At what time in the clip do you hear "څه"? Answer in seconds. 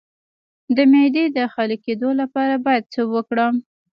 2.93-3.01